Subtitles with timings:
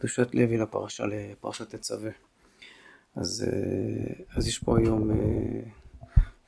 [0.00, 2.10] קדושת לוי לפרשה, לפרשת תצווה.
[3.16, 5.16] אז, אה, אז יש פה היום אה,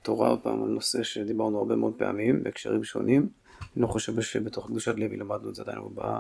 [0.03, 3.29] תורה, עוד פעם, על נושא שדיברנו הרבה מאוד פעמים, בהקשרים שונים.
[3.61, 6.19] אני לא חושב שבתוך קדושת לוי למדנו את זה עדיין, אבל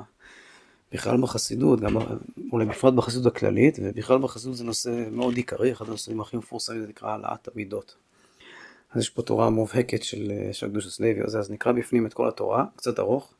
[0.92, 1.96] בכלל בחסידות, גם
[2.52, 6.88] אולי בפרט בחסידות הכללית, ובכלל בחסידות זה נושא מאוד עיקרי, אחד הנושאים הכי מפורסמים זה
[6.88, 7.96] נקרא העלאת המידות.
[8.92, 12.64] אז יש פה תורה מובהקת של, של קדושת לוי, אז, נקרא בפנים את כל התורה,
[12.76, 13.34] קצת ארוך,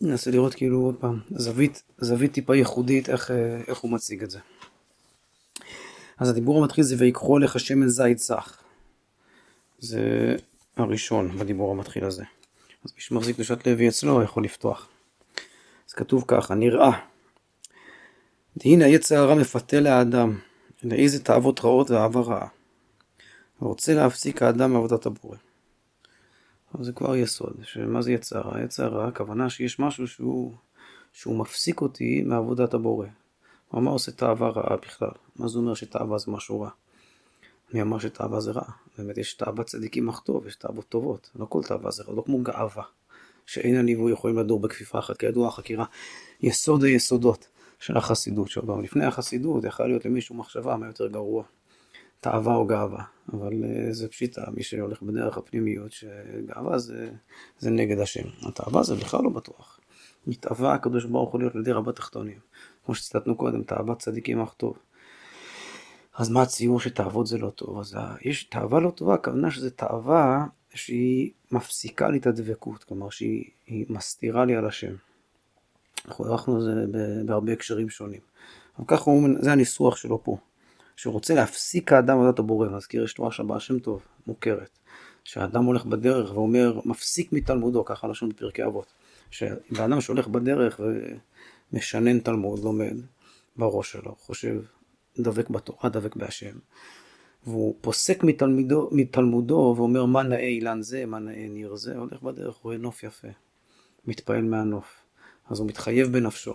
[0.00, 3.30] וננסה לראות כאילו עוד פעם, זווית, זווית טיפה ייחודית איך,
[3.68, 4.38] איך הוא מציג את זה.
[6.18, 8.62] אז הדיבור המתחיל זה ויקחו לך שמן זית צח.
[9.78, 10.36] זה
[10.76, 12.24] הראשון בדיבור המתחיל הזה.
[12.84, 14.88] אז מי שמחזיק קדושת לוי אצלו יכול לפתוח.
[15.88, 16.90] אז כתוב ככה, נראה.
[18.56, 20.38] והנה יצר הרע מפתה לאדם,
[20.82, 22.48] לאיזה תאוות רעות ואהבה רעה.
[23.60, 25.36] רוצה להפסיק האדם מעבודת הבורא.
[26.76, 28.62] אבל זה כבר יסוד, שמה זה יצר רע?
[28.62, 30.52] יצר רע, הכוונה שיש משהו שהוא,
[31.12, 33.06] שהוא מפסיק אותי מעבודת הבורא.
[33.72, 35.10] מה עושה תאווה רעה בכלל?
[35.36, 36.70] מה זה אומר שתאווה זה משהו רע?
[37.74, 38.62] מי אמר שתאווה זה רע?
[38.98, 41.30] באמת יש תאוות צדיקים אך טוב, יש תאוות טובות.
[41.36, 42.82] לא כל תאווה זה רע, לא כמו גאווה.
[43.46, 45.16] שאין הליווי יכולים לדור בכפיפה אחת.
[45.16, 45.84] כידוע החקירה,
[46.40, 47.48] יסוד היסודות
[47.78, 51.44] של החסידות שעוד לפני החסידות יכול להיות למישהו מחשבה מה יותר גרוע.
[52.20, 57.10] תאווה או גאווה, אבל uh, זה פשיטה, מי שהולך בדרך הפנימיות, שגאווה זה,
[57.58, 58.28] זה נגד השם.
[58.48, 59.80] התאווה זה בכלל לא בטוח.
[60.26, 62.38] מתאווה הקדוש ברוך הוא להיות לידי רבת תחתונים.
[62.84, 64.78] כמו שציטטנו קודם, תאוות צדיקים אך טוב.
[66.16, 67.78] אז מה הציור שתאוות זה לא טוב?
[67.78, 73.86] אז יש תאווה לא טובה, הכוונה שזה תאווה שהיא מפסיקה לי את הדבקות, כלומר שהיא
[73.88, 74.94] מסתירה לי על השם.
[76.06, 78.20] אנחנו ערכנו את זה בהרבה הקשרים שונים.
[78.78, 80.38] אבל ככה הוא, זה הניסוח שלו פה.
[80.96, 84.78] שרוצה להפסיק האדם עבודת הבורא, מזכיר יש תורה שבא השם טוב, מוכרת.
[85.24, 88.86] שהאדם הולך בדרך ואומר, מפסיק מתלמודו, ככה לשון בפרקי אבות.
[89.30, 90.80] שבאדם שהולך בדרך
[91.72, 92.96] ומשנן תלמוד, לומד,
[93.56, 94.62] בראש שלו, חושב,
[95.18, 96.58] דבק בתורה, דבק בהשם.
[97.46, 102.54] והוא פוסק מתלמידו, מתלמודו ואומר מה נאה אילן זה, מה נאה ניר זה, הולך בדרך,
[102.54, 103.28] רואה נוף יפה,
[104.06, 105.05] מתפעל מהנוף.
[105.50, 106.54] אז הוא מתחייב בנפשו,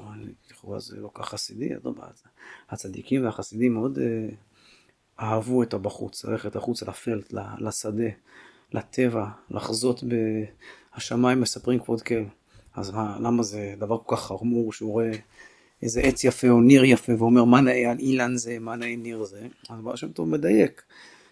[0.51, 2.03] לכאורה זה לא כך חסידי, אדרבה,
[2.69, 4.29] הצדיקים והחסידים מאוד אה,
[5.19, 8.09] אהבו את הבחוץ, ללכת החוצה לפלט, לשדה,
[8.73, 12.23] לטבע, לחזות בהשמיים מספרים כבוד כל.
[12.75, 15.11] אז מה, למה זה דבר כל כך חמור שהוא רואה
[15.81, 19.47] איזה עץ יפה או ניר יפה ואומר מה נאה אילן זה, מה נאה ניר זה,
[19.69, 20.81] אז בר שם טוב מדייק,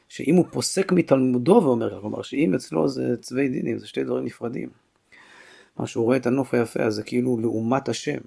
[0.09, 4.69] שאם הוא פוסק מתלמודו ואומר, כלומר שאם אצלו זה צווי דינים, זה שתי דברים נפרדים.
[5.79, 8.19] מה שהוא רואה את הנוף היפה, אז זה כאילו לעומת השם.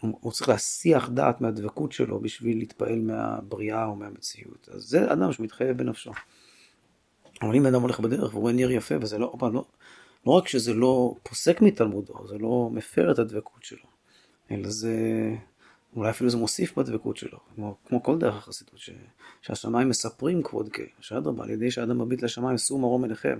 [0.00, 4.68] הוא, צריך להסיח דעת מהדבקות שלו בשביל להתפעל מהבריאה או מהמציאות.
[4.72, 6.10] אז זה אדם שמתחייב בנפשו.
[7.42, 9.64] אבל אם אדם הולך בדרך ורואה ניר יפה, וזה לא, לא,
[10.26, 13.86] לא רק שזה לא פוסק מתלמודו, זה לא מפר את הדבקות שלו,
[14.50, 14.94] אלא זה,
[15.96, 18.90] אולי אפילו זה מוסיף בדבקות שלו, כמו, כמו כל דרך החסידות, ש,
[19.42, 23.38] שהשמיים מספרים כבוד כה, שאדרבה, על ידי שאדם מביט לשמיים, שאו מרום עיניכם,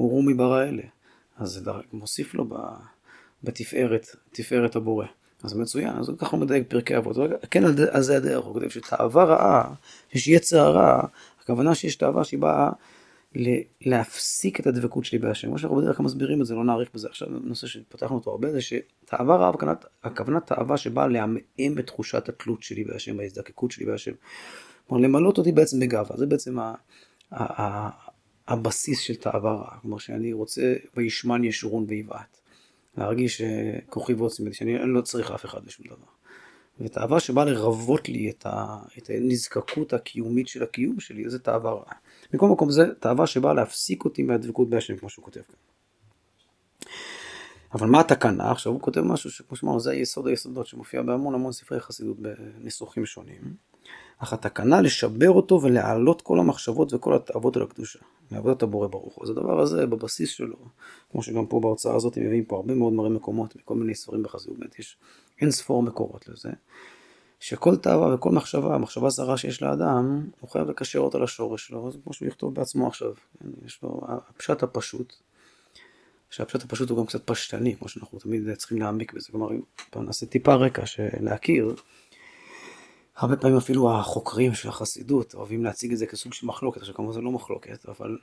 [0.00, 0.82] וראו מברא אלה.
[1.36, 2.48] אז זה מוסיף לו
[3.44, 5.06] בתפארת, תפארת הבורא.
[5.42, 7.16] אז מצוין, אז ככה הוא מדייק פרקי אבות.
[7.50, 9.74] כן, על זה הדרך, הוא כותב שתאווה רעה,
[10.12, 11.06] שיש יצר הרע,
[11.40, 12.70] הכוונה שיש תאווה שהיא באה
[13.80, 15.48] להפסיק את הדבקות שלי בהשם.
[15.48, 18.52] כמו שאנחנו בדרך כלל מסבירים את זה, לא נאריך בזה עכשיו, נושא שפתחנו אותו הרבה,
[18.52, 19.52] זה שתאווה רעה,
[20.04, 24.12] הכוונה תאווה שבאה לעמעם בתחושת התלות שלי בהשם, ההזדקקות שלי בהשם.
[24.88, 26.56] כלומר, למלות אותי בעצם בגאווה, זה בעצם
[28.48, 29.78] הבסיס של תאווה רעה.
[29.80, 32.40] כלומר, שאני רוצה, וישמן ישורון ויבעט.
[32.96, 36.14] להרגיש שכוחי ועוצמי, שאני לא צריך אף אחד בשום דבר.
[36.80, 41.94] ותאווה שבאה לרוות לי את, ה, את הנזקקות הקיומית של הקיום שלי, זה תאווה רעה.
[42.34, 45.56] מכל מקום זה תאווה שבאה להפסיק אותי מהדבקות בהשם, כמו שהוא כותב כאן.
[47.74, 48.50] אבל מה התקנה?
[48.50, 53.06] עכשיו הוא כותב משהו שכמו שאמרנו, זה היסוד היסודות שמופיע בהמון המון ספרי חסידות בניסוחים
[53.06, 53.54] שונים.
[54.18, 57.98] אך התקנה לשבר אותו ולהעלות כל המחשבות וכל התאוות על הקדושה,
[58.30, 59.24] מעבודת הבורא ברוך הוא.
[59.24, 60.56] אז הדבר הזה בבסיס שלו,
[61.12, 64.58] כמו שגם פה בהוצאה הזאת מביאים פה הרבה מאוד מראה מקומות מכל מיני ספרים בחסידות,
[64.58, 64.96] באמת יש
[65.40, 66.50] אין ספור מקורות לזה,
[67.40, 71.98] שכל תאווה וכל מחשבה, מחשבה זרה שיש לאדם, הוא חייב לקשר אותה לשורש שלו, זה
[72.04, 73.48] כמו שהוא יכתוב בעצמו עכשיו, כן?
[73.66, 75.14] יש לו הפשט הפשוט,
[76.30, 79.48] שהפשט הפשוט הוא גם קצת פשטני, כמו שאנחנו תמיד צריכים להעמיק בזה, כלומר,
[79.96, 80.82] נעשה טיפה רקע,
[81.20, 81.74] להכיר.
[83.16, 87.12] הרבה פעמים אפילו החוקרים של החסידות אוהבים להציג את זה כסוג של מחלוקת, עכשיו כמובן
[87.12, 88.18] זה לא מחלוקת, אבל,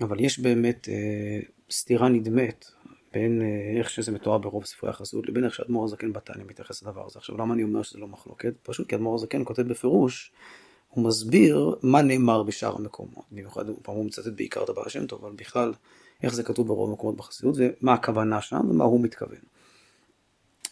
[0.00, 1.40] אבל יש באמת אה,
[1.70, 2.70] סתירה נדמת
[3.12, 7.06] בין אה, איך שזה מתואר ברוב ספרי החסידות לבין איך שאדמו"ר הזקן בתניא מתייחס לדבר
[7.06, 7.18] הזה.
[7.18, 8.54] עכשיו למה אני אומר שזה לא מחלוקת?
[8.62, 10.32] פשוט כי אדמו"ר הזקן כותב בפירוש,
[10.88, 15.06] הוא מסביר מה נאמר בשאר המקומות, במיוחד הוא פעם הוא מצטט בעיקר את הבעל שם
[15.06, 15.72] טוב, אבל בכלל
[16.22, 19.51] איך זה כתוב ברוב המקומות בחסידות ומה הכוונה שם ומה הוא מתכוון.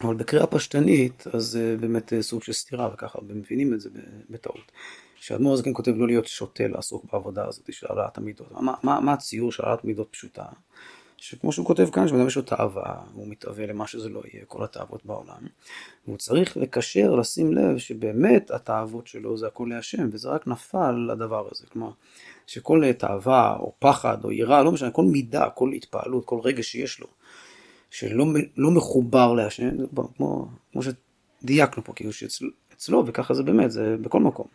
[0.03, 3.89] אבל בקריאה פשטנית, אז זה באמת סוג של סתירה, וככה מבינים את זה
[4.29, 4.71] בטעות.
[5.19, 8.51] כשאדמו"ר הזקן כותב לא להיות שוטה לעסוק בעבודה הזאת של העלאת המידות.
[8.51, 10.45] מה, מה, מה הציור של העלאת מידות פשוטה?
[11.21, 14.63] שכמו שהוא כותב כאן, שבן יש לו תאווה, הוא מתאווה למה שזה לא יהיה, כל
[14.63, 15.47] התאוות בעולם,
[16.05, 21.47] והוא צריך לקשר, לשים לב שבאמת התאוות שלו זה הכל להשם, וזה רק נפל לדבר
[21.51, 21.65] הזה.
[21.67, 21.91] כלומר,
[22.47, 26.99] שכל תאווה או פחד או יראה, לא משנה, כל מידה, כל התפעלות, כל רגע שיש
[26.99, 27.07] לו,
[27.91, 28.25] שלא
[28.57, 29.69] לא מחובר להשם,
[30.17, 34.47] כמו, כמו שדייקנו פה, כאילו שאצלו, וככה זה באמת, זה בכל מקום.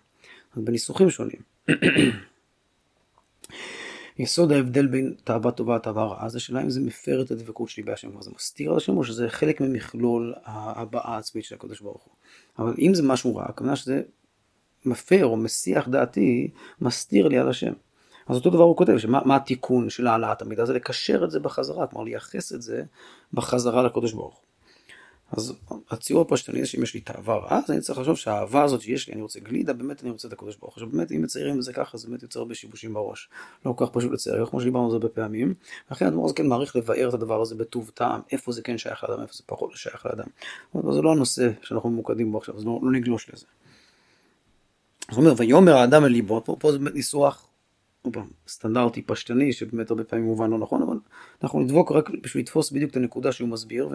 [0.56, 1.40] בניסוחים שונים.
[4.18, 7.82] יסוד ההבדל בין תאווה טובה לתאווה רעה זה שאלה אם זה מפר את הדבקות שלי
[7.82, 12.14] בהשם, זה מסתיר על השם או שזה חלק ממכלול ההבעה העצמית של הקדוש ברוך הוא.
[12.58, 14.02] אבל אם זה משהו רע, הכוונה שזה
[14.84, 16.50] מפר או מסיח דעתי,
[16.80, 17.72] מסתיר לי על השם.
[18.26, 20.64] אז אותו דבר הוא כותב, שמה התיקון של העלאת המידה?
[20.64, 22.82] זה לקשר את זה בחזרה, כלומר לייחס את זה
[23.32, 24.46] בחזרה לקדוש ברוך הוא.
[25.32, 25.52] אז
[25.90, 29.08] הציור הפשטני זה שאם יש לי תאווה רעה, אז אני צריך לחשוב שהאהבה הזאת שיש
[29.08, 30.73] לי, אני רוצה גלידה, באמת אני רוצה את הקדוש ברוך.
[30.75, 33.28] עכשיו באמת, אם מציירים את זה ככה, זה באמת יוצר הרבה שיבושים בראש.
[33.67, 35.55] לא כל כך פשוט לצייר, כמו שדיברנו על זה הרבה פעמים.
[35.90, 39.23] לכן אדמו"ר כן מעריך לבאר את הדבר הזה בטוב טעם, איפה זה כן שייך לאדם,
[39.23, 40.26] איפה זה פחות שייך לאדם.
[40.75, 43.46] אבל זה לא הנושא שאנחנו ממוקדים בו עכשיו, אז לא, לא נגלוש לזה.
[45.11, 47.45] זאת אומרת, ויאמר האדם אל ליבו, פה, פה זה באמת ניסוח
[48.48, 50.96] סטנדרטי פשטני שבאמת הרבה פעמים מובן לא נכון אבל
[51.42, 53.88] אנחנו נדבוק רק בשביל לתפוס בדיוק את הנקודה שהוא מסביר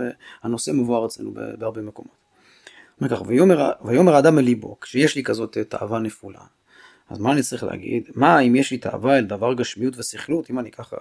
[0.43, 2.31] והנושא מבואר אצלנו בהרבה מקומות.
[3.09, 6.41] כך, ויאמר, ויאמר האדם אל ליבו כשיש לי כזאת תאווה נפולה
[7.09, 10.59] אז מה אני צריך להגיד מה אם יש לי תאווה אל דבר גשמיות ושכלות אם
[10.59, 10.97] אני ככה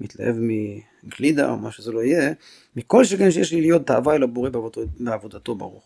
[0.00, 2.32] מתלהב מגלידה או מה שזה לא יהיה
[2.76, 5.84] מכל שכן שיש לי להיות תאווה אל הבורא בעבודתו, בעבודתו ברוך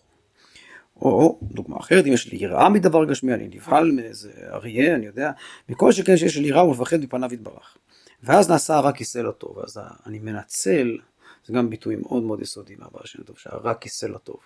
[1.03, 5.31] או דוגמה אחרת, אם יש לי יראה מדבר גשמי, אני נבהל מאיזה אריה, אני יודע,
[5.69, 7.77] מכל שכן שיש לי יראה ומפחד מפניו יתברך.
[8.23, 10.99] ואז נעשה הרע כיסא לטוב, אז אני מנצל,
[11.47, 14.37] זה גם ביטוי מאוד מאוד יסודי מהבעיה של טוב, שהרע כיסא לטוב.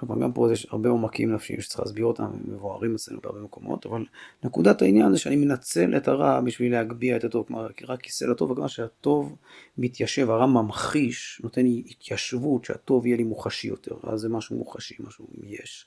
[0.00, 3.86] כלומר, גם פה יש הרבה עומקים נפשיים שצריך להסביר אותם, הם מבוארים אצלנו בהרבה מקומות,
[3.86, 4.04] אבל
[4.44, 8.50] נקודת העניין זה שאני מנצל את הרע בשביל להגביה את הטוב, כלומר, רק כיסא לטוב,
[8.50, 9.36] וכמה שהטוב
[9.78, 14.94] מתיישב, הרע ממחיש, נותן לי התיישבות, שהטוב יהיה לי מוחשי יותר, אז זה משהו מוחשי,
[15.00, 15.86] משהו יש.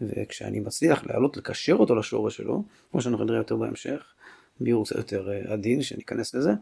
[0.00, 4.14] וכשאני מצליח להעלות, לקשר אותו לשורש שלו, כמו שאנחנו נראה יותר בהמשך,
[4.60, 6.52] ביור קצת יותר אה, עדין, שניכנס לזה,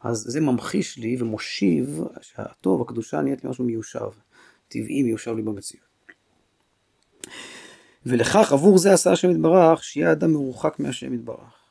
[0.00, 4.08] אז זה ממחיש לי ומושיב שהטוב, הקדושה נהיית לי משהו מיושב,
[4.68, 5.93] טבעי מיושב לי במציאות.
[8.06, 11.64] ולכך עבור זה עשה השם יתברך, שיהיה אדם מרוחק מהשם יתברך.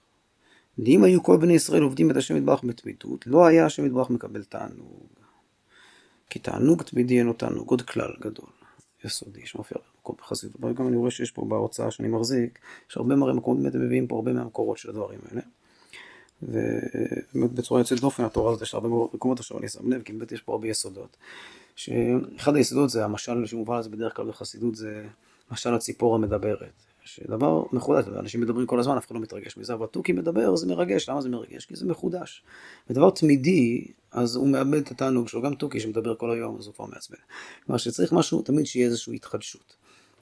[0.78, 4.44] ואם היו כל בני ישראל עובדים את השם יתברך בתמידות, לא היה השם יתברך מקבל
[4.44, 5.08] תענוג.
[6.30, 8.50] כי תענוג תמידי אינו תענוג, עוד כלל גדול,
[9.06, 10.56] יסודי, שמופיע במקום בחסידות.
[10.62, 12.60] אבל גם אני רואה שיש פה בהוצאה שאני מחזיק,
[12.90, 15.42] יש הרבה מראה מקומות, באמת מביאים פה הרבה מהמקורות של הדברים האלה.
[16.44, 20.32] ובאמת בצורה יוצאת דופן התורה הזאת יש הרבה מקומות עכשיו אני שם לב, כי באמת
[20.32, 21.18] יש פה הרבה יסודות.
[21.76, 25.04] שאחד היסודות זה המשל שמובא לזה בדרך כלל בחסידות זה
[25.52, 26.84] משל הציפור המדברת.
[27.06, 30.68] שדבר מחודש, אנשים מדברים כל הזמן, אף אחד לא מתרגש מזה, אבל תוכי מדבר, זה
[30.68, 31.66] מרגש, למה זה מרגש?
[31.66, 32.44] כי זה מחודש.
[32.90, 36.74] ודבר תמידי, אז הוא מאבד את התענוג שלו, גם תוכי שמדבר כל היום, אז הוא
[36.76, 37.18] כבר מעצבן.
[37.66, 39.76] כלומר שצריך משהו, תמיד שיהיה איזושהי התחדשות.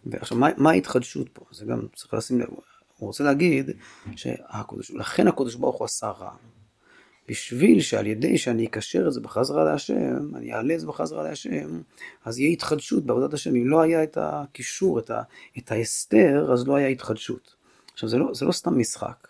[0.05, 1.45] ועכשיו, מה, מה ההתחדשות פה?
[1.51, 2.47] זה גם צריך לשים לב,
[2.97, 3.69] הוא רוצה להגיד,
[4.15, 6.31] שהקודש, לכן הקודש ברוך הוא עשה רע.
[7.31, 11.81] בשביל שעל ידי שאני אקשר את זה בחזרה להשם, אני אעלה את זה בחזרה להשם,
[12.25, 13.55] אז יהיה התחדשות בעבודת השם.
[13.55, 15.21] אם לא היה את הקישור, את, ה,
[15.57, 17.55] את ההסתר, אז לא היה התחדשות.
[17.93, 19.27] עכשיו זה לא, זה לא סתם משחק.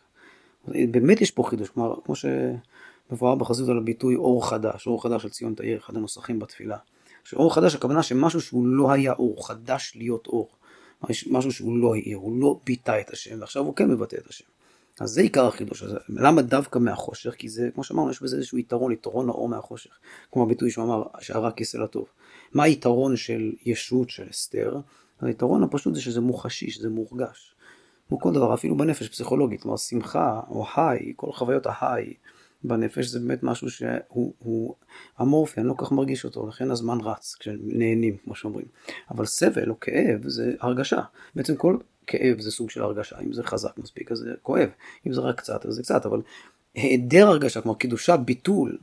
[0.67, 5.29] באמת יש פה חידוש, כלומר, כמו שמבואר בחזות על הביטוי אור חדש, אור חדש של
[5.29, 6.77] ציון תאיר, אחד הנוסחים בתפילה.
[7.24, 10.50] שאור חדש, הכוונה שמשהו שהוא לא היה אור, חדש להיות אור.
[11.29, 14.46] משהו שהוא לא יהיה, הוא לא ביטא את השם, ועכשיו הוא כן מבטא את השם.
[15.01, 15.98] אז זה עיקר החידוש הזה.
[16.10, 17.36] למה דווקא מהחושך?
[17.36, 19.91] כי זה, כמו שאמרנו, יש בזה איזשהו יתרון, יתרון האור מהחושך.
[20.31, 22.05] כמו הביטוי שהוא אמר, שהרע כיסא לטוב.
[22.53, 24.79] מה היתרון של ישות, של אסתר?
[25.22, 27.55] היתרון הפשוט זה שזה מוחשי, שזה מורגש.
[28.08, 32.13] כמו כל דבר, אפילו בנפש פסיכולוגית, כלומר שמחה או היי, כל חוויות ההיי
[32.63, 34.75] בנפש זה באמת משהו שהוא
[35.22, 38.65] אמורפי, אני לא כל כך מרגיש אותו, לכן הזמן רץ, כשנהנים, כמו שאומרים.
[39.12, 41.01] אבל סבל או כאב זה הרגשה.
[41.36, 41.77] בעצם כל
[42.12, 44.70] כאב זה סוג של הרגשה, אם זה חזק מספיק אז זה כואב,
[45.08, 46.22] אם זה רק קצת אז זה קצת, אבל
[46.75, 48.77] היעדר הרגשה, כלומר קידושה, ביטול,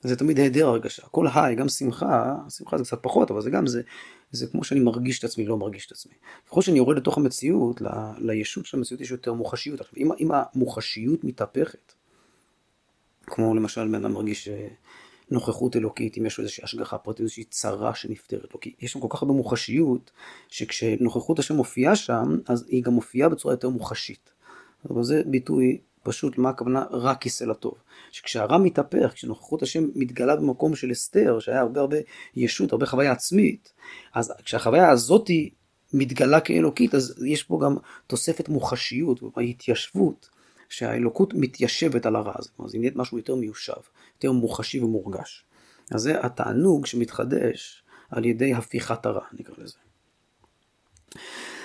[0.00, 1.02] זה תמיד היעדר הרגשה.
[1.02, 3.82] כל היי, גם שמחה, שמחה זה קצת פחות, אבל זה גם, זה,
[4.30, 6.12] זה כמו שאני מרגיש את עצמי, לא מרגיש את עצמי.
[6.48, 7.86] ככל שאני יורד לתוך המציאות, ל,
[8.18, 9.80] לישות של המציאות יש יותר מוחשיות.
[9.80, 11.92] עכשיו, אם, אם המוחשיות מתהפכת,
[13.26, 14.68] כמו למשל בן אדם מרגיש אה,
[15.30, 19.00] נוכחות אלוקית, אם יש לו איזושהי השגחה פרטית, איזושהי צרה שנפתרת לו, כי יש שם
[19.00, 20.10] כל כך הרבה מוחשיות,
[20.48, 24.30] שכשנוכחות השם מופיעה שם, אז היא גם מופיעה בצורה יותר מוחשית.
[24.90, 27.74] אבל זה ביטוי פשוט מה הכוונה רע כיסא לטוב.
[28.10, 31.96] שכשהרע מתהפך, כשנוכחות השם מתגלה במקום של אסתר, שהיה הרבה הרבה
[32.36, 33.72] ישות, הרבה חוויה עצמית,
[34.14, 35.50] אז כשהחוויה הזאתי
[35.92, 37.76] מתגלה כאלוקית, אז יש פה גם
[38.06, 40.28] תוספת מוחשיות, התיישבות,
[40.74, 43.72] שהאלוקות מתיישבת על הרע הזה, כלומר זה נהיית משהו יותר מיושב,
[44.16, 45.44] יותר מוחשי ומורגש.
[45.90, 49.74] אז זה התענוג שמתחדש על ידי הפיכת הרע, נקרא לזה.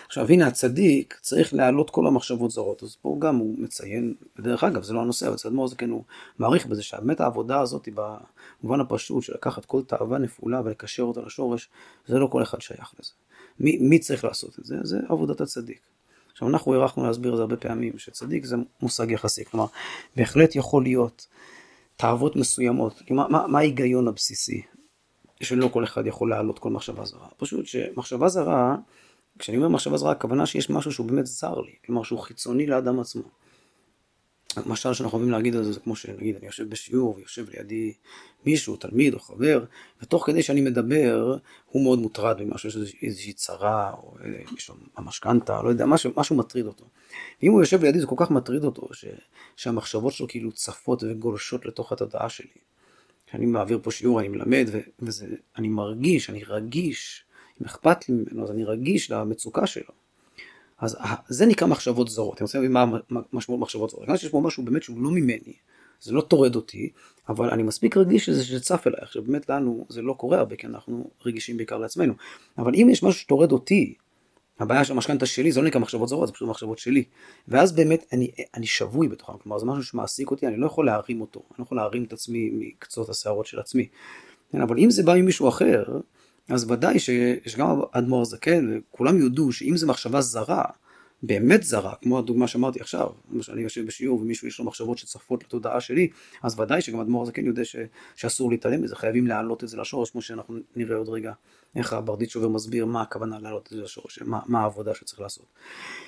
[0.07, 4.83] עכשיו הנה הצדיק צריך להעלות כל המחשבות זרות, אז פה גם הוא מציין, ודרך אגב
[4.83, 6.03] זה לא הנושא, אבל צדמור זה כן הוא
[6.39, 11.21] מעריך בזה שבאמת העבודה הזאת היא במובן הפשוט של לקחת כל תאווה נפולה ולקשר אותה
[11.21, 11.69] לשורש,
[12.07, 13.11] זה לא כל אחד שייך לזה.
[13.59, 14.75] מי, מי צריך לעשות את זה?
[14.83, 15.81] זה עבודת הצדיק.
[16.39, 19.65] עכשיו אנחנו הערכנו להסביר את זה הרבה פעמים, שצדיק זה מושג יחסי, כלומר
[20.15, 21.27] בהחלט יכול להיות
[21.97, 24.61] תאוות מסוימות, מה, מה, מה ההיגיון הבסיסי
[25.43, 27.27] שלא כל אחד יכול להעלות כל מחשבה זרה?
[27.37, 28.75] פשוט שמחשבה זרה
[29.39, 32.99] כשאני אומר מחשבה זרה, הכוונה שיש משהו שהוא באמת זר לי, כלומר שהוא חיצוני לאדם
[32.99, 33.23] עצמו.
[34.55, 37.93] המשל שאנחנו אוהבים להגיד על זה, זה כמו שנגיד, אני יושב בשיעור ויושב לידי
[38.45, 39.65] מישהו, תלמיד או חבר,
[40.01, 44.15] ותוך כדי שאני מדבר, הוא מאוד מוטרד ממשהו, יש איזושהי צרה, או
[44.57, 46.85] יש לו משכנתה, לא יודע, משהו, משהו מטריד אותו.
[47.41, 49.05] ואם הוא יושב לידי זה כל כך מטריד אותו, ש,
[49.55, 52.47] שהמחשבות שלו כאילו צפות וגולשות לתוך התודעה שלי.
[53.27, 57.23] כשאני מעביר פה שיעור, אני מלמד, ואני מרגיש, אני רגיש
[57.61, 59.98] אם אכפת לי ממנו, אז אני רגיש למצוקה שלו.
[60.79, 62.35] אז זה נקרא מחשבות זרות.
[62.35, 62.73] אתם רוצים להבין
[63.09, 64.05] מה משמעות מחשבות זרות?
[64.15, 65.53] שיש פה משהו באמת שהוא לא ממני,
[66.01, 66.89] זה לא טורד אותי,
[67.29, 68.99] אבל אני מספיק רגיש שזה שצף אליי.
[69.01, 72.13] עכשיו באמת לנו זה לא קורה הרבה, כי אנחנו רגישים בעיקר לעצמנו.
[72.57, 73.93] אבל אם יש משהו שטורד אותי,
[74.59, 77.03] הבעיה של המשכנתה שלי זה לא נקרא מחשבות זרות, זה פשוט מחשבות שלי.
[77.47, 81.21] ואז באמת אני, אני שבוי בתוכם, כלומר זה משהו שמעסיק אותי, אני לא יכול להרים
[81.21, 83.87] אותו, אני לא יכול להרים את עצמי מקצות השערות של עצמי.
[84.51, 85.83] כן, אבל אם זה בא ממישהו אחר,
[86.49, 90.63] אז ודאי שיש גם אדמו"ר זקן, וכולם יודו שאם זו מחשבה זרה,
[91.23, 95.43] באמת זרה, כמו הדוגמה שאמרתי עכשיו, למשל אני יושב בשיעור ומישהו יש לו מחשבות שצפות
[95.43, 96.09] לתודעה שלי,
[96.43, 97.75] אז ודאי שגם אדמו"ר זקן יודע ש,
[98.15, 101.33] שאסור להתעלם מזה, חייבים להעלות את זה לשורש, כמו שאנחנו נראה עוד רגע,
[101.75, 105.45] איך הברדיצ'ובר מסביר מה הכוונה להעלות את זה לשורש, מה, מה העבודה שצריך לעשות.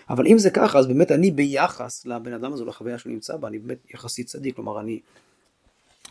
[0.09, 3.47] אבל אם זה ככה, אז באמת אני ביחס לבן אדם הזה, לחוויה שהוא נמצא בה,
[3.47, 4.99] אני באמת יחסית צדיק, כלומר אני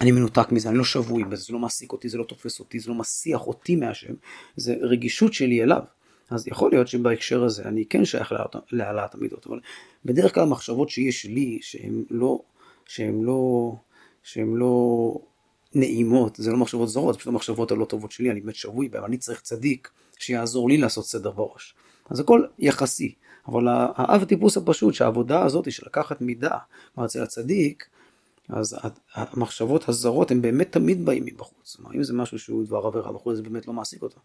[0.01, 2.81] אני מנותק מזה, אני לא שבוי בזה, זה לא מעסיק אותי, זה לא תופס אותי,
[2.81, 4.15] זה לא מסיח אותי מהשם,
[4.57, 5.83] זה רגישות שלי אליו.
[6.31, 8.33] אז יכול להיות שבהקשר הזה אני כן שייך
[8.73, 9.61] להעלאת המידות, אבל
[10.05, 12.41] בדרך כלל המחשבות שיש לי, שהן לא,
[12.87, 13.73] שהן לא,
[14.23, 15.15] שהן לא
[15.75, 19.05] נעימות, זה לא מחשבות זרות, זה פשוט המחשבות הלא טובות שלי, אני באמת שבוי בהן,
[19.05, 21.75] אני צריך צדיק שיעזור לי לעשות סדר בראש.
[22.11, 23.15] אז הכל יחסי,
[23.49, 26.59] אבל האב הטיפוס הפשוט שהעבודה הזאת של לקחת מידה,
[26.95, 27.89] כלומר אצל הצדיק,
[28.53, 28.77] אז
[29.15, 31.77] המחשבות הזרות הן באמת תמיד באים מבחוץ.
[31.77, 34.21] כלומר, אם זה משהו שהוא דבר עבירה בחוץ, זה באמת לא מעסיק אותו.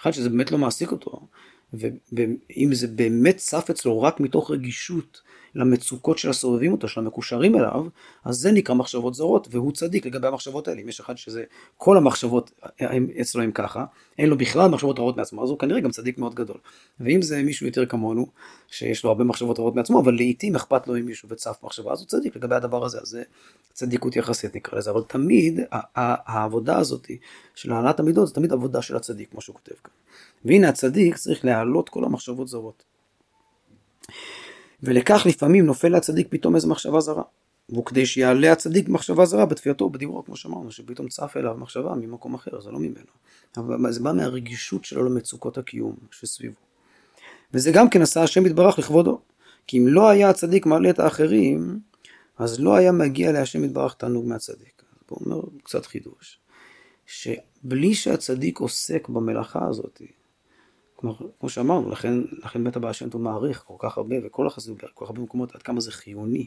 [0.00, 1.26] אחד שזה באמת לא מעסיק אותו,
[1.72, 5.22] ואם זה באמת צף אצלו רק מתוך רגישות
[5.54, 7.86] למצוקות של הסובבים אותו, של המקושרים אליו,
[8.24, 10.80] אז זה נקרא מחשבות זרות, והוא צדיק לגבי המחשבות האלה.
[10.80, 11.44] אם יש אחד שזה,
[11.76, 13.84] כל המחשבות הם, אצלו הם ככה,
[14.18, 16.56] אין לו בכלל מחשבות רעות מעצמו, אז הוא כנראה גם צדיק מאוד גדול.
[17.00, 18.26] ואם זה מישהו יותר כמונו,
[18.70, 22.00] שיש לו הרבה מחשבות רעות מעצמו, אבל לעיתים אכפת לו עם מישהו וצף מחשבה, אז
[22.00, 23.22] הוא צדיק לגבי הדבר הזה, אז זה
[23.72, 25.60] צדיקות יחסית נקרא לזה, אבל תמיד
[26.02, 27.10] העבודה הזאת
[27.54, 29.92] של העלאת המידות, זה תמיד עבודה של הצדיק, כמו שהוא כותב כאן.
[30.44, 32.82] והנה הצדיק צריך להעלות כל המחשבות זרות.
[34.82, 37.22] ולכך לפעמים נופל לצדיק פתאום איזה מחשבה זרה.
[37.78, 42.60] וכדי שיעלה הצדיק מחשבה זרה בתפייתו ובדיבורו, כמו שאמרנו, שפתאום צף אליו מחשבה ממקום אחר,
[42.60, 43.10] זה לא ממנו.
[43.56, 46.54] אבל זה בא מהרגישות שלו למצוקות הקיום שסביבו.
[47.54, 49.20] וזה גם כן עשה השם יתברך לכבודו.
[49.66, 51.80] כי אם לא היה הצדיק מעלה את האחרים,
[52.38, 54.82] אז לא היה מגיע להשם יתברך תענוג מהצדיק.
[54.92, 56.38] אז פה אומר קצת חידוש.
[57.06, 60.02] שבלי שהצדיק עוסק במלאכה הזאת,
[61.00, 62.14] כמו, כמו שאמרנו, לכן,
[62.44, 65.54] לכן בית הבעל שם טוב מעריך כל כך הרבה, וכל החסידות, כל כך הרבה מקומות,
[65.54, 66.46] עד כמה זה חיוני.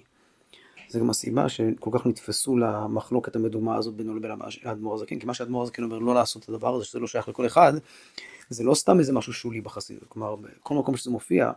[0.89, 4.31] זה גם הסיבה שכל כך נתפסו למחלוקת המדומה הזאת בינו לבין
[4.63, 7.29] האדמו"ר הזקן, כי מה שהאדמו"ר הזקן אומר לא לעשות את הדבר הזה, שזה לא שייך
[7.29, 7.73] לכל אחד,
[8.49, 11.51] זה לא סתם איזה משהו שולי בחסידות, כלומר, בכל מקום שזה מופיע,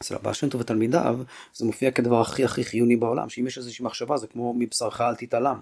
[0.00, 1.18] אצל הבעל שם טוב ותלמידיו,
[1.54, 5.14] זה מופיע כדבר הכי הכי חיוני בעולם, שאם יש איזושהי מחשבה זה כמו מבשרך אל
[5.14, 5.60] תתעלם.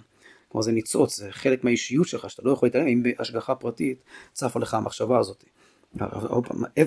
[0.48, 4.02] כלומר זה ניצוץ, זה חלק מהאישיות שלך, שאתה לא יכול להתעלם אם בהשגחה פרטית
[4.32, 5.44] צפה לך המחשבה הזאת.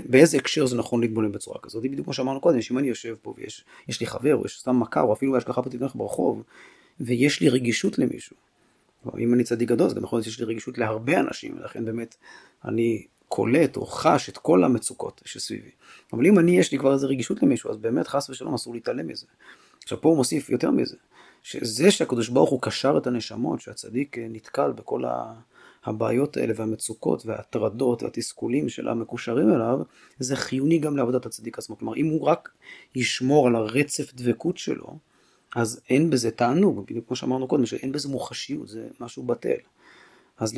[0.05, 1.83] באיזה הקשר זה נכון להתבונן בצורה כזאת?
[1.83, 5.01] בדיוק כמו שאמרנו קודם, שאם אני יושב פה ויש לי חבר, או יש סתם מכר,
[5.01, 6.43] או אפילו בהשגחה פרטית ברחוב,
[6.99, 8.35] ויש לי רגישות למישהו,
[9.19, 12.15] אם אני צדיק גדול, אז גם יכול להיות שיש לי רגישות להרבה אנשים, ולכן באמת
[12.65, 15.69] אני קולט או חש את כל המצוקות שסביבי.
[16.13, 19.07] אבל אם אני, יש לי כבר איזה רגישות למישהו, אז באמת חס ושלום אסור להתעלם
[19.07, 19.25] מזה.
[19.83, 20.95] עכשיו פה הוא מוסיף יותר מזה,
[21.43, 25.03] שזה שהקדוש ברוך הוא קשר את הנשמות, שהצדיק נתקל בכל
[25.87, 29.79] הבעיות האלה והמצוקות וההטרדות והתסכולים של המקושרים אליו,
[30.19, 31.77] זה חיוני גם לעבודת הצדיק עצמו.
[31.77, 32.49] כלומר, אם הוא רק
[32.95, 34.97] ישמור על הרצף דבקות שלו,
[35.55, 39.57] אז אין בזה תענוג, בדיוק כמו שאמרנו קודם, שאין בזה מוחשיות, זה משהו בטל.
[40.37, 40.53] אז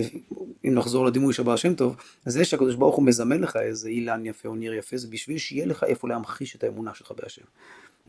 [0.66, 1.96] אם נחזור לדימוי של בעל שם טוב,
[2.26, 5.38] אז זה שהקדוש ברוך הוא מזמן לך איזה אילן יפה או ניר יפה, זה בשביל
[5.38, 7.42] שיהיה לך איפה להמחיש את האמונה שלך בהשם.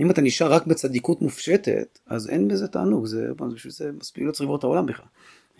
[0.00, 4.24] אם אתה נשאר רק בצדיקות מופשטת, אז אין בזה תענוג, זה, בשביל זה מספיק
[4.54, 5.06] את העולם בכלל.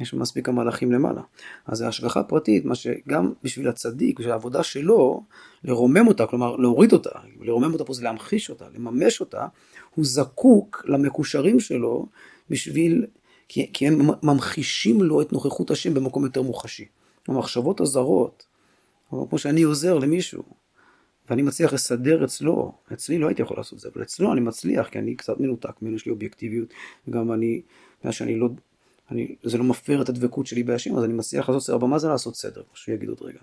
[0.00, 1.22] יש מספיק המלאכים למעלה.
[1.66, 5.22] אז זה השגחה פרטית, מה שגם בשביל הצדיק, בשביל העבודה שלו,
[5.64, 9.46] לרומם אותה, כלומר להוריד אותה, לרומם אותה פה זה להמחיש אותה, לממש אותה,
[9.94, 12.06] הוא זקוק למקושרים שלו
[12.50, 13.06] בשביל,
[13.48, 16.84] כי, כי הם ממחישים לו את נוכחות השם במקום יותר מוחשי.
[17.28, 18.46] המחשבות הזרות,
[19.10, 20.42] כמו שאני עוזר למישהו,
[21.30, 24.88] ואני מצליח לסדר אצלו, אצלי לא הייתי יכול לעשות את זה, אבל אצלו אני מצליח,
[24.88, 26.68] כי אני קצת מנותק ממנו, יש לי אובייקטיביות,
[27.08, 27.62] וגם אני,
[28.00, 28.48] בגלל שאני לא,
[29.10, 31.98] אני, זה לא מפר את הדבקות שלי בהשם, אז אני מצליח לעשות סדר, אבל מה
[31.98, 33.40] זה לעשות סדר, כמו שהוא יגיד עוד רגע.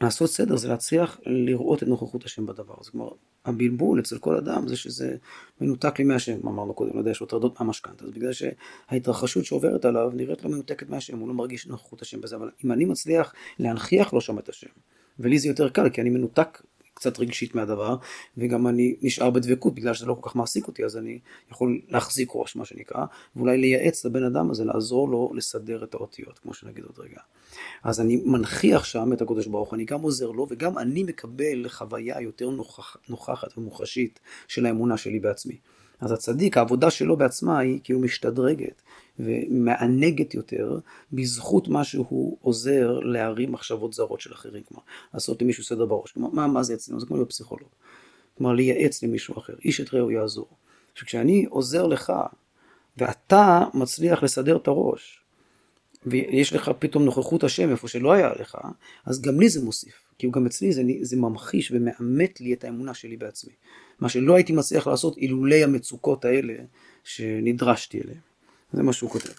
[0.00, 2.90] לעשות סדר זה להצליח לראות את נוכחות השם בדבר הזה.
[2.90, 3.10] כלומר,
[3.44, 5.16] הבלבול אצל כל אדם זה שזה
[5.60, 9.84] מנותק לי מהשם, אמרנו קודם, לא יודע, יש לו טרדות מהמשכנתה, אז בגלל שההתרחשות שעוברת
[9.84, 13.34] עליו נראית לו מנותקת מהשם, הוא לא מרגיש נוכחות השם בזה, אבל אם אני מצליח
[13.58, 14.70] להנכיח לו שם את השם,
[15.18, 16.62] ולי זה יותר קל, כי אני מנותק
[17.00, 17.96] קצת רגשית מהדבר,
[18.36, 21.18] וגם אני נשאר בדבקות בגלל שזה לא כל כך מעסיק אותי, אז אני
[21.50, 23.04] יכול להחזיק ראש, מה שנקרא,
[23.36, 27.20] ואולי לייעץ לבן אדם הזה, לעזור לו לסדר את האותיות, כמו שנגיד עוד רגע.
[27.84, 32.20] אז אני מנכיח שם את הקדוש ברוך אני גם עוזר לו, וגם אני מקבל חוויה
[32.20, 35.58] יותר נוכח, נוכחת ומוחשית של האמונה שלי בעצמי.
[36.00, 38.82] אז הצדיק, העבודה שלו בעצמה היא כאילו משתדרגת
[39.18, 40.78] ומענגת יותר
[41.12, 44.82] בזכות מה שהוא עוזר להרים מחשבות זרות של אחרים, כלומר
[45.14, 47.00] לעשות למישהו סדר בראש, כלומר מה, מה זה אצלנו?
[47.00, 47.68] זה כמו להיות פסיכולוג,
[48.38, 50.48] כלומר לייעץ למישהו אחר, איש את רעהו יעזור.
[50.94, 52.12] שכשאני עוזר לך
[52.96, 55.19] ואתה מצליח לסדר את הראש
[56.06, 58.58] ויש לך פתאום נוכחות השם איפה שלא היה לך,
[59.06, 62.94] אז גם לי זה מוסיף, כי גם אצלי זה, זה ממחיש ומאמת לי את האמונה
[62.94, 63.52] שלי בעצמי.
[64.00, 66.54] מה שלא הייתי מצליח לעשות אילולי המצוקות האלה
[67.04, 68.20] שנדרשתי אליהם.
[68.72, 69.32] זה מה שהוא כותב.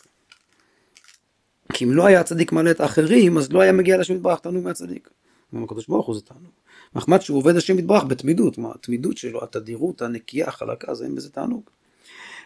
[1.73, 4.63] כי אם לא היה הצדיק מעלה את האחרים, אז לא היה מגיע לשם יתברך תענוג
[4.63, 5.09] מהצדיק.
[5.55, 6.51] גם הקדוש ברוך הוא זה תענוג.
[6.95, 11.29] מחמד שהוא עובד השם יתברך בתמידות, כלומר התמידות שלו, התדירות הנקייה, החלקה, זה אין בזה
[11.29, 11.63] תענוג.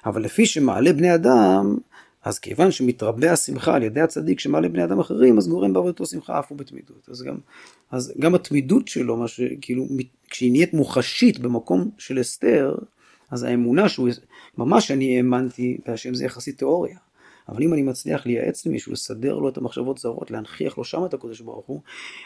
[0.06, 1.78] אבל לפי שמעלה בני אדם,
[2.26, 6.40] אז כיוון שמתרבה השמחה על ידי הצדיק שמעלה בני אדם אחרים, אז גורם בעבודתו שמחה
[6.40, 7.10] אף הוא בתמידות.
[7.12, 7.38] אז גם,
[7.92, 9.88] אז גם התמידות שלו, מה שכאילו,
[10.30, 12.76] כשהיא נהיית מוחשית במקום של אסתר,
[13.32, 14.10] אז האמונה שהוא,
[14.58, 16.98] ממש אני האמנתי בהשם זה יחסית תיאוריה.
[17.50, 21.14] אבל אם אני מצליח לייעץ למישהו, לסדר לו את המחשבות זרות, להנכיח לו שם את
[21.14, 21.82] הקודש ברוך הוא,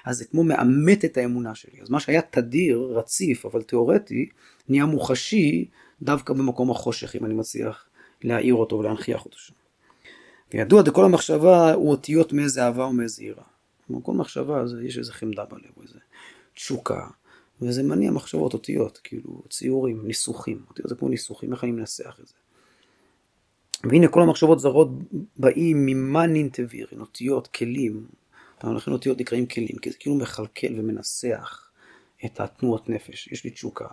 [0.05, 1.81] אז זה כמו מאמת את האמונה שלי.
[1.81, 4.29] אז מה שהיה תדיר, רציף, אבל תיאורטי,
[4.69, 5.65] נהיה מוחשי
[6.01, 7.85] דווקא במקום החושך, אם אני מצליח
[8.23, 9.58] להעיר אותו ולהנכיח אותו שם.
[10.53, 13.43] וידוע דכל המחשבה הוא אותיות מאיזה אהבה ומאיזה יראה.
[14.03, 15.99] כל מחשבה זה, יש איזה חמדה בלב, איזה
[16.53, 17.07] תשוקה,
[17.61, 22.27] וזה מניע מחשבות, אותיות, כאילו ציורים, ניסוחים, אותיות זה כמו ניסוחים, איך אני מנסח את
[22.27, 22.33] זה.
[23.83, 24.89] והנה כל המחשבות זרות
[25.37, 28.07] באים ממאנין תבירין, אותיות, כלים,
[28.63, 31.69] לכן אותיות נקראים כלים, כי זה כאילו מכלכל ומנסח
[32.25, 33.87] את התנועות נפש, יש לי תשוקה,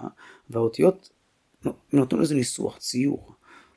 [0.50, 1.10] והאותיות
[1.92, 3.32] נותנות לזה ניסוח, ציור,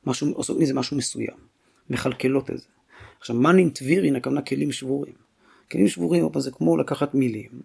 [0.05, 1.48] משהו, עושות מזה משהו מסוים,
[1.89, 2.67] מכלכלות את זה.
[3.19, 5.13] עכשיו מאנין תבירין הכוונה כלים שבורים.
[5.71, 7.61] כלים שבורים, אבל זה כמו לקחת מילים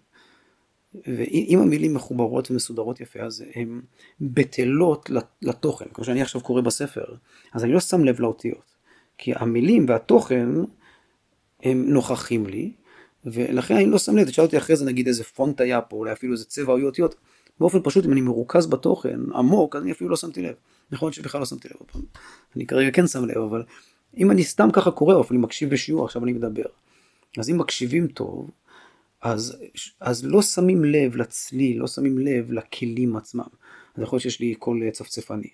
[1.07, 3.81] ואם המילים מחוברות ומסודרות יפה, אז הן
[4.21, 5.09] בטלות
[5.41, 5.85] לתוכן.
[5.93, 7.05] כמו שאני עכשיו קורא בספר,
[7.53, 8.75] אז אני לא שם לב לאותיות.
[9.17, 10.49] כי המילים והתוכן
[11.63, 12.71] הם נוכחים לי,
[13.25, 14.29] ולכן אני לא שם לב.
[14.29, 17.15] תשאל אותי אחרי זה נגיד איזה פונט היה פה, אולי אפילו איזה צבע או אותיות.
[17.59, 20.55] באופן פשוט, אם אני מרוכז בתוכן עמוק, אז אני אפילו לא שמתי לב.
[20.91, 22.03] נכון שבכלל לא שמתי לב.
[22.55, 23.63] אני כרגע כן שם לב, אבל
[24.17, 26.63] אם אני סתם ככה קורא, או אפילו מקשיב בשיעור, עכשיו אני מדבר.
[27.37, 28.49] אז אם מקשיבים טוב,
[29.21, 29.57] אז,
[29.99, 33.43] אז לא שמים לב לצליל, לא שמים לב לכלים עצמם.
[33.95, 35.47] אז יכול להיות שיש לי קול צפצפני.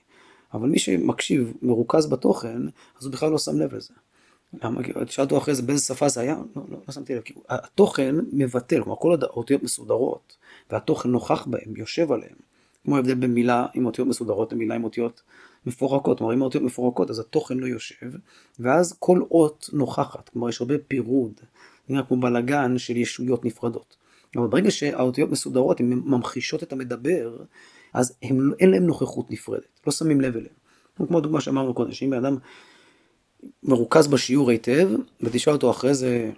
[0.54, 2.62] אבל מי שמקשיב מרוכז בתוכן,
[3.00, 3.94] אז הוא בכלל לא שם לב לזה.
[4.64, 4.82] למה?
[5.06, 6.36] תשאל אותו אחרי זה באיזה שפה זה היה?
[6.56, 7.22] לא, לא, לא שמתי לב.
[7.22, 10.38] כי התוכן מבטל, כלומר כל האותיות מסודרות,
[10.72, 12.36] והתוכן נוכח בהם, יושב עליהם.
[12.84, 15.22] כמו ההבדל בין מילה עם אותיות מסודרות למילה עם אותיות
[15.66, 16.18] מפורקות.
[16.18, 18.12] כלומר אם האותיות מפורקות אז התוכן לא יושב,
[18.60, 20.30] ואז כל אות נוכחת.
[20.30, 21.34] כלומר יש הרבה פירוד,
[21.90, 23.98] נראה כמו בלאגן של ישויות נפרדות.
[24.36, 27.38] אבל ברגע שהאותיות מסודרות, הן ממחישות את המדבר,
[27.94, 30.54] אז הם, אין להם נוכחות נפרדת, לא שמים לב אליהם.
[30.96, 32.38] כמו הדוגמה שאמרנו קודם, שאם בן אדם
[33.64, 34.90] מרוכז בשיעור היטב,
[35.22, 36.32] ותשאל אותו אחרי זה,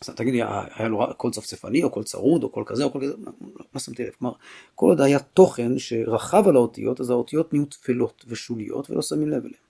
[0.00, 0.40] אז תגיד לי,
[0.74, 3.32] היה לו קול צפצפני, או קול צרוד, או קול כזה, או קול כזה, לא,
[3.74, 4.10] לא, שמתי לב.
[4.18, 4.34] כלומר,
[4.74, 9.44] כל עוד היה תוכן שרכב על האותיות, אז האותיות נהיו תפלות ושוליות, ולא שמים לב
[9.44, 9.60] אליהן.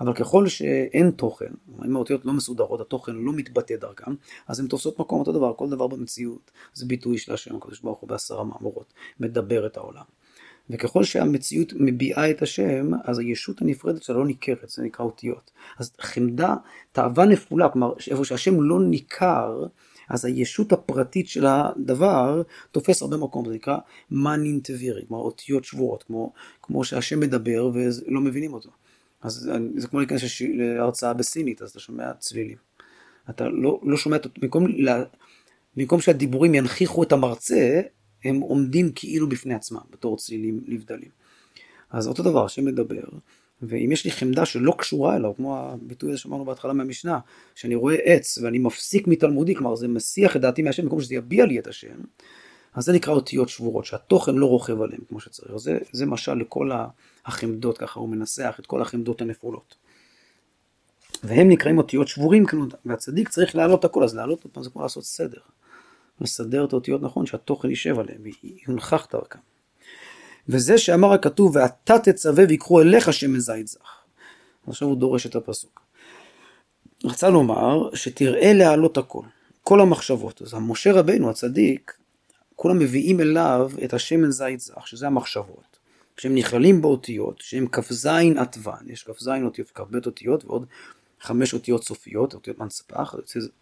[0.00, 1.52] אבל ככל שאין תוכן,
[1.84, 4.14] אם האותיות לא מסודרות, התוכן לא מתבטא דרכם,
[4.48, 7.98] אז הן תופסות מקום אותו דבר, כל דבר במציאות זה ביטוי של השם הקדוש ברוך
[7.98, 10.04] הוא בעשרה מאמרות, מדבר את העולם.
[10.70, 15.50] וככל שהמציאות מביעה את השם, אז הישות הנפרדת שלה לא ניכרת, זה נקרא אותיות.
[15.78, 16.54] אז חמדה,
[16.92, 19.66] תאווה נפולה, כלומר, איפה שהשם לא ניכר,
[20.08, 23.78] אז הישות הפרטית של הדבר תופס הרבה מקום, זה נקרא
[24.10, 28.70] מאנין תבירי, כלומר אותיות שבורות, כמו, כמו שהשם מדבר ולא מבינים אותו.
[29.22, 30.22] אז זה כמו להיכנס
[30.54, 32.56] להרצאה בסינית, אז אתה שומע צלילים.
[33.30, 34.66] אתה לא, לא שומע, במקום,
[35.76, 37.80] במקום שהדיבורים ינכיחו את המרצה,
[38.26, 41.10] הם עומדים כאילו בפני עצמם, בתור צלילים נבדלים.
[41.90, 43.04] אז אותו דבר, השם מדבר,
[43.62, 47.18] ואם יש לי חמדה שלא קשורה אליו, כמו הביטוי הזה שאמרנו בהתחלה מהמשנה,
[47.54, 51.46] שאני רואה עץ ואני מפסיק מתלמודי, כלומר זה מסיח את דעתי מהשם במקום שזה יביע
[51.46, 51.96] לי את השם,
[52.74, 55.56] אז זה נקרא אותיות שבורות, שהתוכן לא רוכב עליהם כמו שצריך.
[55.56, 56.70] זה, זה משל לכל
[57.26, 59.74] החמדות, ככה הוא מנסח את כל החמדות הנפולות.
[61.22, 62.44] והם נקראים אותיות שבורים,
[62.84, 65.40] והצדיק צריך להעלות הכל, אז להעלות אותם זה כמו לעשות סדר.
[66.20, 68.20] לסדר את האותיות נכון, שהתוכן יישב עליהם,
[68.66, 69.38] ויונחח דרכם.
[70.48, 73.96] וזה שאמר הכתוב, ואתה תצווה ויקחו אליך שמן זית זך.
[74.66, 75.80] עכשיו הוא דורש את הפסוק.
[77.04, 79.22] רצה לומר שתראה להעלות הכל,
[79.62, 80.42] כל המחשבות.
[80.42, 81.92] אז המשה רבנו, הצדיק,
[82.56, 85.76] כולם מביאים אליו את השמן זית זך, שזה המחשבות.
[86.18, 90.66] שהם נכללים באותיות, שהם כ"ז עטוון, יש כ"ז אותיות וכ"ב אותיות ועוד
[91.20, 93.14] חמש אותיות סופיות, אותיות מנספח,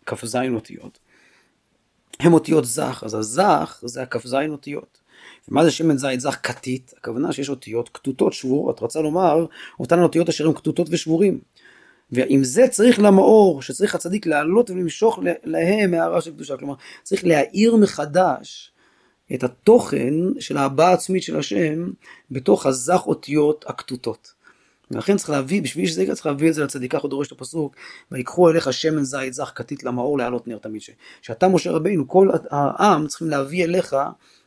[0.07, 0.99] כ"ז אותיות.
[2.21, 4.99] הם אותיות זך, אז הזך זה הכ"ז אותיות.
[5.49, 6.95] ומה זה שמן זית זך כתית?
[6.99, 9.47] הכוונה שיש אותיות כתותות שבורות, רצה לומר
[9.81, 11.41] אותן אותיות אשר הן כתותות ושבורים.
[12.13, 17.77] ועם זה צריך למאור, שצריך הצדיק לעלות ולמשוך להם הערה של קדושה, כלומר צריך להאיר
[17.77, 18.73] מחדש
[19.35, 21.91] את התוכן של ההבעה העצמית של השם
[22.31, 24.33] בתוך הזך אותיות הכתותות.
[24.91, 27.77] ולכן צריך להביא, בשביל שזה יקרה צריך להביא את זה לצדיק, כך דורש את הפסוק,
[28.13, 30.83] ויקחו אליך שמן זית זך כתית למאור להעלות נר תמיד.
[31.23, 33.97] שאתה משה רבינו, כל העם צריכים להביא אליך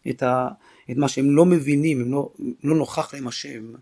[0.10, 0.47] את, ה,
[0.91, 2.32] את מה שהם לא מבינים, הם לא,
[2.63, 3.73] לא נוכח להם השם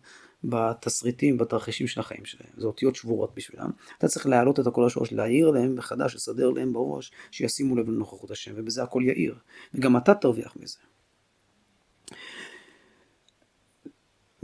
[0.43, 2.49] בתסריטים, בתרחישים של החיים שלהם.
[2.57, 3.69] זה אותיות שבורות בשבילם.
[3.97, 8.31] אתה צריך להעלות את הקול השורש, להעיר להם מחדש, לסדר להם בראש, שישימו לב לנוכחות
[8.31, 9.35] השם, ובזה הכל יאיר.
[9.73, 10.77] וגם אתה תרוויח מזה.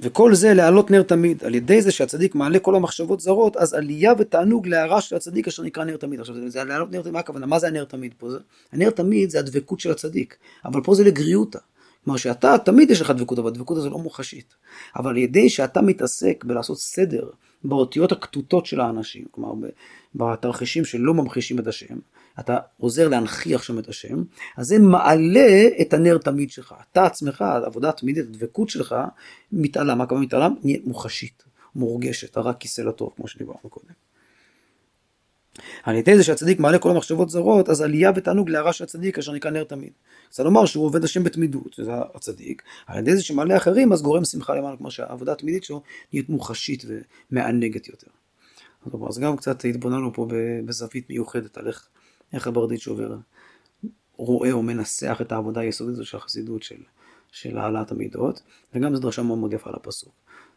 [0.01, 4.13] וכל זה להעלות נר תמיד, על ידי זה שהצדיק מעלה כל המחשבות זרות, אז עלייה
[4.17, 6.19] ותענוג להערה של הצדיק אשר נקרא נר תמיד.
[6.19, 7.45] עכשיו זה להעלות נר תמיד, מה הכוונה?
[7.45, 8.29] מה זה הנר תמיד פה?
[8.29, 8.37] זה,
[8.71, 11.59] הנר תמיד זה הדבקות של הצדיק, אבל פה זה לגריותא.
[12.03, 14.53] כלומר שאתה תמיד יש לך דבקות, אבל הדבקות הזו לא מוחשית.
[14.95, 17.29] אבל על ידי שאתה מתעסק בלעשות סדר
[17.63, 19.67] באותיות הכתותות של האנשים, כלומר
[20.15, 21.95] בתרחישים שלא ממחישים את השם,
[22.41, 24.23] אתה עוזר להנכיח שם את השם,
[24.57, 26.75] אז זה מעלה את הנר תמיד שלך.
[26.91, 28.95] אתה עצמך, העבודה התמידית, הדבקות שלך,
[29.51, 29.95] מתעלה.
[29.95, 30.47] מה הכוונה מתעלה?
[30.63, 31.43] נהיה מוחשית,
[31.75, 33.93] מורגשת, הרע כיסא לטוב, כמו שדיברנו קודם.
[35.83, 39.31] על ידי זה שהצדיק מעלה כל המחשבות זרות, אז עלייה ותענוג להרע של הצדיק אשר
[39.31, 39.91] נקרא נר תמיד.
[40.31, 44.25] זה לומר שהוא עובד השם בתמידות, זה הצדיק, על ידי זה שמעלה אחרים אז גורם
[44.25, 45.81] שמחה למעלה, כמו שהעבודה התמידית שלו
[46.13, 46.85] נהיית מוחשית
[47.31, 48.07] ומענגת יותר.
[49.09, 50.27] אז גם קצת התבוננו פה
[50.65, 51.87] בזווית מיוחדת על איך,
[52.33, 53.15] איך הברדיץ' עובר,
[54.15, 56.83] רואה או מנסח את העבודה היסודית הזו של החסידות של,
[57.31, 58.41] של העלאת המידות,
[58.73, 60.13] וגם זו דרשה מאוד מאוד יפה לפסוק.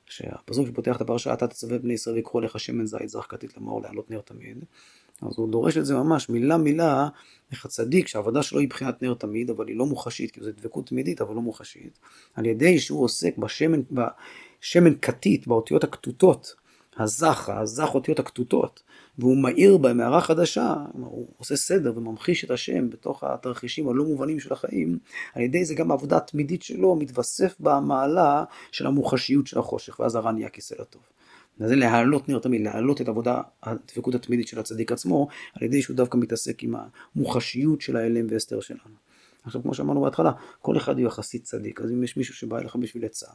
[0.07, 3.83] שהפסוק שפותח את הפרשה, אתה תצווה בני ישראל ויקחו לך שמן זית זך כתית למאור
[3.83, 4.65] להעלות נר תמיד.
[5.23, 7.09] אז הוא דורש את זה ממש מילה מילה,
[7.51, 10.87] איך הצדיק שהעבודה שלו היא בחינת נר תמיד, אבל היא לא מוחשית, כי זו דבקות
[10.87, 11.99] תמידית אבל לא מוחשית,
[12.35, 16.55] על ידי שהוא עוסק בשמן, בשמן כתית, באותיות הכתותות,
[16.99, 18.83] הזך, הזך אותיות הכתותות,
[19.19, 24.41] והוא מאיר בהם הערה חדשה, הוא עושה סדר וממחיש את השם בתוך התרחישים הלא מובנים
[24.41, 24.99] של החיים,
[25.35, 30.33] על ידי זה גם העבודה התמידית שלו מתווסף במעלה של המוחשיות של החושך, ואז הרע
[30.33, 31.03] נהיה כיסא לטוב.
[31.59, 35.97] זה להעלות נר תמיד, להעלות את עבודה, הדבקות התמידית של הצדיק עצמו, על ידי שהוא
[35.97, 36.75] דווקא מתעסק עם
[37.17, 39.05] המוחשיות של ההלם והסתר שלנו.
[39.45, 42.77] עכשיו כמו שאמרנו בהתחלה, כל אחד הוא יחסית צדיק, אז אם יש מישהו שבא אליך
[42.77, 43.27] בשביל עצה,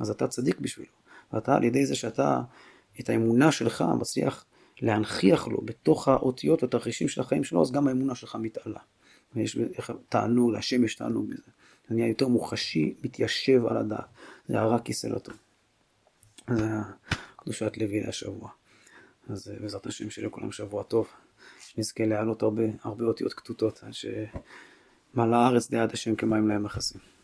[0.00, 0.92] אז אתה צדיק בשבילו,
[1.32, 2.40] ואתה על ידי זה שאתה
[3.00, 4.44] את האמונה שלך מצליח
[4.80, 8.80] להנכיח לו בתוך האותיות והתרחישים של החיים שלו, אז גם האמונה שלך מתעלה.
[9.34, 9.58] ויש
[10.08, 11.50] תענוג, להשם יש תענוג בזה.
[11.88, 14.06] זה נהיה יותר מוחשי, מתיישב על הדעת.
[14.48, 15.36] זה הרע כיסא טוב.
[16.50, 16.66] זה
[17.36, 18.50] קדושת לוי להשבוע.
[19.28, 21.08] אז אה, בעזרת השם שיהיה לכולם שבוע טוב.
[21.58, 27.15] שנזכה להעלות הרבה, הרבה אותיות כתותות, עד שמלאה הארץ דעת השם כמים להם מכסים.